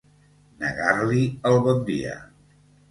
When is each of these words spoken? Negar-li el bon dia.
Negar-li 0.63 1.21
el 1.51 1.61
bon 1.69 1.87
dia. 1.93 2.21